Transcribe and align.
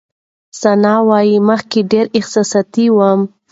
ثانیه 0.61 0.95
وايي، 1.07 1.35
مخکې 1.49 1.79
ډېره 1.91 2.13
احساساتي 2.17 2.85
وم. 2.97 3.19